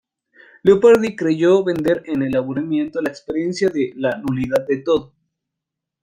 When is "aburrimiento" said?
2.35-3.03